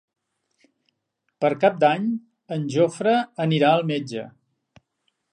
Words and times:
Per 1.43 1.51
Cap 1.63 1.75
d'Any 1.83 2.07
en 2.55 2.65
Jofre 2.75 3.13
anirà 3.45 3.69
al 3.75 3.85
metge. 3.93 4.25